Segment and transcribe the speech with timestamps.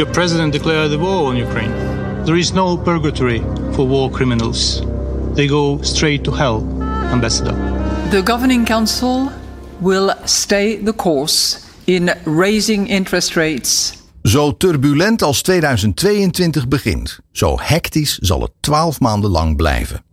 [0.00, 1.72] Your president declared the war on Ukraine.
[2.24, 4.82] There is no purgatory for war criminals.
[5.34, 6.64] They go straight to hell,
[7.12, 7.54] Ambassador.
[8.10, 9.30] The Governing Council
[9.78, 13.92] will stay the course in raising interest rates.
[14.22, 20.04] Zo turbulent als 2022 begint, zo hectisch zal het twaalf maanden lang blijven.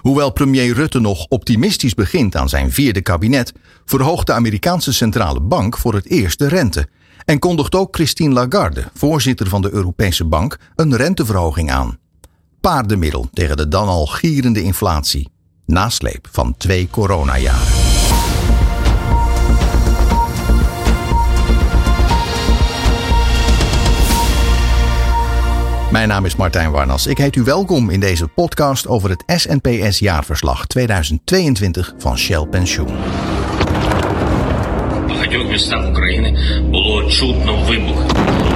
[0.00, 3.52] Hoewel premier Rutte nog optimistisch begint aan zijn vierde kabinet,
[3.84, 6.88] verhoogt de Amerikaanse centrale bank voor het eerst de rente.
[7.26, 11.98] En kondigt ook Christine Lagarde, voorzitter van de Europese Bank, een renteverhoging aan.
[12.60, 15.28] Paardenmiddel tegen de dan al gierende inflatie.
[15.64, 17.66] Nasleep van twee coronajaren.
[25.90, 27.06] Mijn naam is Martijn Warnas.
[27.06, 32.94] Ik heet u welkom in deze podcast over het SNPS jaarverslag 2022 van Shell Pensioen
[35.25, 38.05] В багатьох містах України було чутно вибух.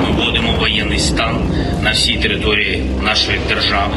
[0.02, 1.36] Ми вводимо воєнний стан
[1.84, 3.94] на всій території нашої держави.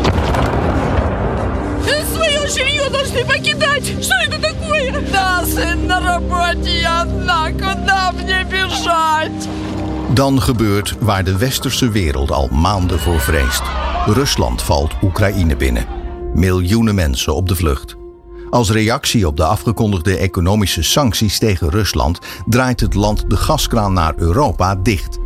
[2.15, 3.87] Свое жилье должны покидать!
[4.03, 4.93] Что это такое?
[5.13, 7.51] Да, сын на работе, я одна.
[7.53, 9.49] Куда мне бежать?
[10.15, 13.63] Dan gebeurt waar de westerse wereld al maanden voor vreest.
[14.07, 15.85] Rusland valt Oekraïne binnen.
[16.35, 17.97] Miljoenen mensen op de vlucht.
[18.54, 24.14] Als reactie op de afgekondigde economische sancties tegen Rusland draait het land de gaskraan naar
[24.16, 25.18] Europa dicht.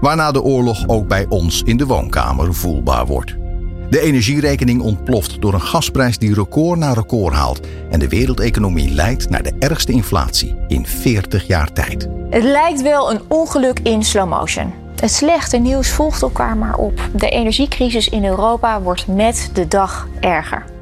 [0.00, 3.36] Waarna de oorlog ook bij ons in de woonkamer voelbaar wordt.
[3.90, 7.60] De energierekening ontploft door een gasprijs die record na record haalt.
[7.90, 12.08] En de wereldeconomie leidt naar de ergste inflatie in 40 jaar tijd.
[12.30, 14.72] Het lijkt wel een ongeluk in slow motion.
[15.00, 17.08] Het slechte nieuws volgt elkaar maar op.
[17.12, 20.73] De energiecrisis in Europa wordt met de dag erger.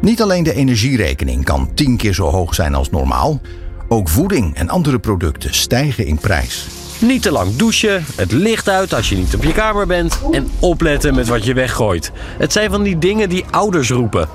[0.00, 3.40] Niet alleen de energierekening kan 10 keer zo hoog zijn als normaal.
[3.88, 6.66] Ook voeding en andere producten stijgen in prijs.
[7.00, 10.48] Niet te lang douchen, het licht uit als je niet op je kamer bent en
[10.58, 12.12] opletten met wat je weggooit.
[12.38, 14.28] Het zijn van die dingen die ouders roepen.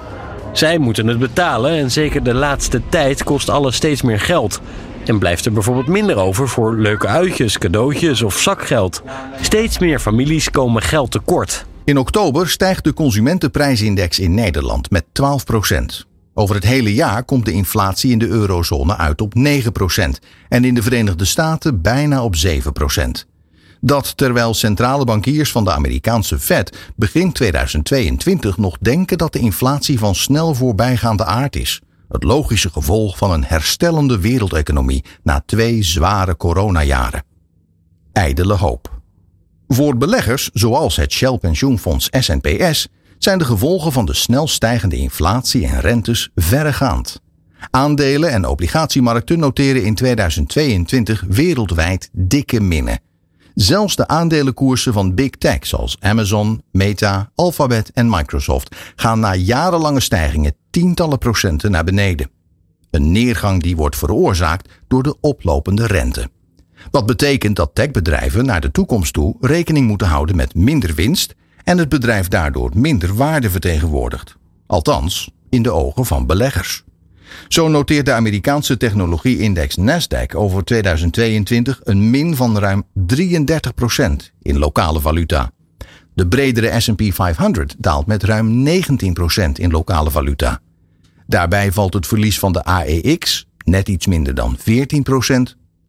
[0.52, 4.62] Zij moeten het betalen en zeker de laatste tijd kost alles steeds meer geld.
[5.06, 9.01] En blijft er bijvoorbeeld minder over voor leuke uitjes, cadeautjes of zakgeld.
[9.41, 11.66] Steeds meer families komen geld tekort.
[11.85, 17.51] In oktober stijgt de consumentenprijsindex in Nederland met 12% Over het hele jaar komt de
[17.51, 19.41] inflatie in de eurozone uit op 9%
[20.50, 22.50] en in de Verenigde Staten bijna op 7%
[23.81, 30.00] Dat terwijl centrale bankiers van de Amerikaanse Fed begin 2022 nog denken dat de inflatie
[30.00, 31.81] van snel voorbijgaande aard is.
[32.09, 37.24] Het logische gevolg van een herstellende wereldeconomie na twee zware coronajaren.
[38.12, 38.94] Ijdele hoop.
[39.67, 42.87] Voor beleggers, zoals het Shell Pensioenfonds SNPS,
[43.17, 47.21] zijn de gevolgen van de snel stijgende inflatie en rentes verregaand.
[47.69, 52.99] Aandelen en obligatiemarkten noteren in 2022 wereldwijd dikke minnen.
[53.53, 59.99] Zelfs de aandelenkoersen van big tech zoals Amazon, Meta, Alphabet en Microsoft gaan na jarenlange
[59.99, 62.29] stijgingen tientallen procenten naar beneden.
[62.91, 66.29] Een neergang die wordt veroorzaakt door de oplopende rente.
[66.91, 71.78] Wat betekent dat techbedrijven naar de toekomst toe rekening moeten houden met minder winst en
[71.78, 74.35] het bedrijf daardoor minder waarde vertegenwoordigt.
[74.68, 76.84] Althans, in de ogen van beleggers.
[77.47, 83.13] Zo noteert de Amerikaanse technologie-index Nasdaq over 2022 een min van ruim 33%
[84.41, 85.51] in lokale valuta.
[86.13, 88.72] De bredere SP 500 daalt met ruim 19%
[89.53, 90.62] in lokale valuta.
[91.28, 94.62] Daarbij valt het verlies van de AEX, net iets minder dan 14%,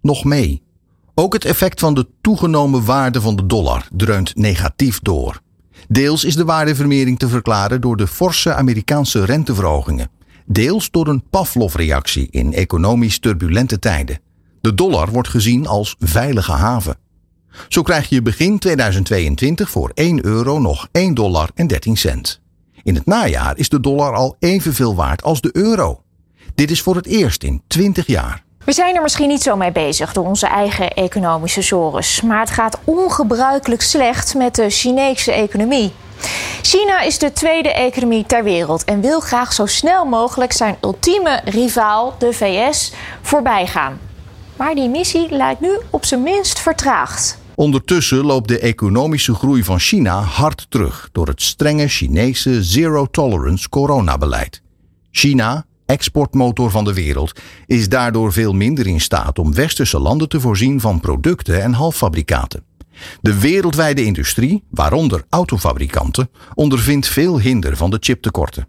[0.00, 0.62] nog mee.
[1.18, 5.40] Ook het effect van de toegenomen waarde van de dollar dreunt negatief door.
[5.88, 10.10] Deels is de waardevermering te verklaren door de forse Amerikaanse renteverhogingen.
[10.46, 14.20] Deels door een Pavlov-reactie in economisch turbulente tijden.
[14.60, 16.96] De dollar wordt gezien als veilige haven.
[17.68, 22.40] Zo krijg je begin 2022 voor 1 euro nog 1 dollar en 13 cent.
[22.82, 26.02] In het najaar is de dollar al evenveel waard als de euro.
[26.54, 28.45] Dit is voor het eerst in 20 jaar.
[28.66, 32.20] We zijn er misschien niet zo mee bezig door onze eigen economische sores.
[32.20, 35.92] Maar het gaat ongebruikelijk slecht met de Chinese economie.
[36.62, 41.40] China is de tweede economie ter wereld en wil graag zo snel mogelijk zijn ultieme
[41.44, 42.92] rivaal, de VS,
[43.22, 43.98] voorbij gaan.
[44.56, 47.38] Maar die missie lijkt nu op zijn minst vertraagd.
[47.54, 54.62] Ondertussen loopt de economische groei van China hard terug door het strenge Chinese zero-tolerance coronabeleid.
[55.10, 60.40] China, exportmotor van de wereld, is daardoor veel minder in staat om westerse landen te
[60.40, 62.64] voorzien van producten en halffabrikaten.
[63.20, 68.66] De wereldwijde industrie, waaronder autofabrikanten, ondervindt veel hinder van de chiptekorten.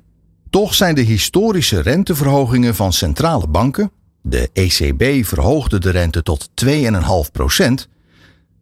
[0.49, 3.91] Toch zijn de historische renteverhogingen van centrale banken,
[4.21, 7.89] de ECB verhoogde de rente tot 2,5 procent,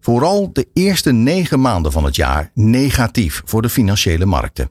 [0.05, 4.69] Vooral de eerste negen maanden van het jaar negatief voor de financiële markten.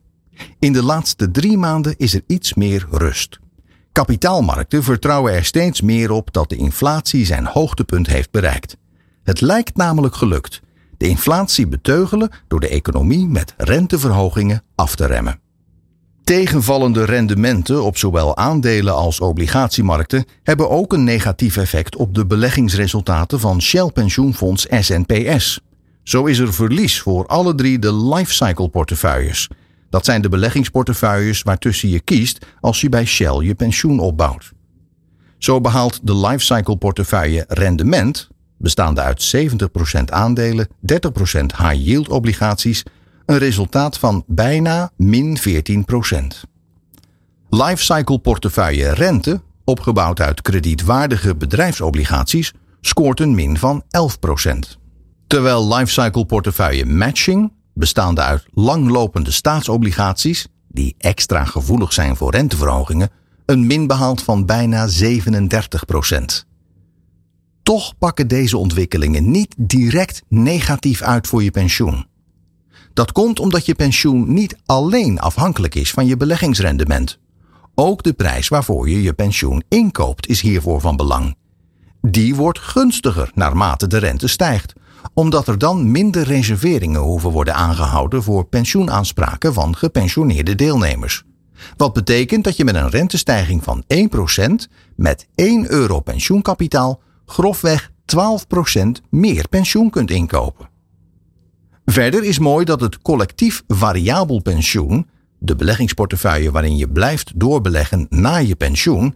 [0.59, 3.39] In de laatste drie maanden is er iets meer rust.
[3.95, 8.77] Kapitaalmarkten vertrouwen er steeds meer op dat de inflatie zijn hoogtepunt heeft bereikt.
[9.23, 10.61] Het lijkt namelijk gelukt
[10.97, 15.41] de inflatie beteugelen door de economie met renteverhogingen af te remmen.
[16.25, 23.41] Tegenvallende rendementen op zowel aandelen als obligatiemarkten hebben ook een negatief effect op de beleggingsresultaten
[23.41, 25.61] van Shell pensioenfonds SNPS.
[26.03, 29.49] Zo is er verlies voor alle drie de lifecycle portefeuilles.
[29.95, 34.53] Dat zijn de beleggingsportefeuilles waartussen je kiest als je bij Shell je pensioen opbouwt.
[35.39, 40.71] Zo behaalt de lifecycle portefeuille rendement, bestaande uit 70% aandelen, 30%
[41.59, 42.83] high-yield obligaties,
[43.27, 45.43] een resultaat van bijna min 14%.
[47.51, 54.79] Lifecycle portefeuille rente, opgebouwd uit kredietwaardige bedrijfsobligaties, scoort een min van 11%.
[55.27, 63.11] Terwijl lifecycle portefeuille matching, bestaande uit langlopende staatsobligaties, die extra gevoelig zijn voor renteverhogingen,
[63.47, 64.93] een min behaalt van bijna 37%
[67.63, 72.07] Toch pakken deze ontwikkelingen niet direct negatief uit voor je pensioen.
[72.93, 77.19] Dat komt omdat je pensioen niet alleen afhankelijk is van je beleggingsrendement.
[77.75, 81.37] Ook de prijs waarvoor je je pensioen inkoopt is hiervoor van belang.
[82.01, 84.73] Die wordt gunstiger naarmate de rente stijgt,
[85.13, 91.23] omdat er dan minder reserveringen hoeven worden aangehouden voor pensioenaanspraken van gepensioneerde deelnemers.
[91.77, 98.87] Wat betekent dat je met een rentestijging van 1% met 1 euro pensioenkapitaal grofweg 12%
[99.11, 100.69] meer pensioen kunt inkopen.
[101.85, 105.09] Verder is mooi dat het collectief variabel pensioen,
[105.39, 109.15] de beleggingsportefeuille waarin je blijft doorbeleggen na je pensioen,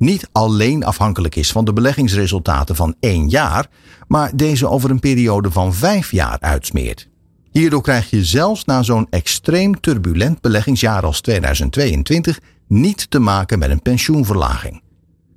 [0.00, 3.66] niet alleen afhankelijk is van de beleggingsresultaten van één jaar,
[4.08, 7.08] maar deze over een periode van vijf jaar uitsmeert.
[7.50, 13.70] Hierdoor krijg je zelfs na zo'n extreem turbulent beleggingsjaar als 2022 niet te maken met
[13.70, 14.82] een pensioenverlaging.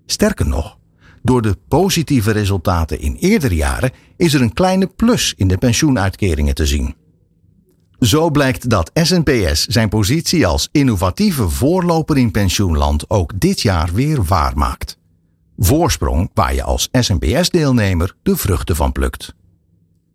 [0.06, 0.78] Sterker nog,
[1.22, 6.56] door de positieve resultaten in eerdere jaren is er een kleine plus in de pensioenuitkeringen
[6.56, 6.96] te zien.
[8.04, 14.24] Zo blijkt dat SNPS zijn positie als innovatieve voorloper in pensioenland ook dit jaar weer
[14.24, 14.98] waarmaakt.
[15.58, 19.36] Voorsprong waar je als SNPS-deelnemer de vruchten van plukt.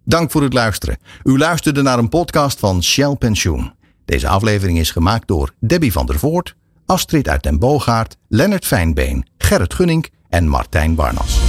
[0.05, 0.99] Dank voor het luisteren.
[1.25, 3.73] U luisterde naar een podcast van Shell Pensioen.
[4.05, 6.57] Deze aflevering is gemaakt door Debbie van der Voort,
[6.87, 11.48] Astrid uit den Boogaard, Lennart Fijnbeen, Gerrit Gunning en Martijn Barnas.